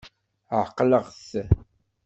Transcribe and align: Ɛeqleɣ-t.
Ɛeqleɣ-t. 0.59 1.27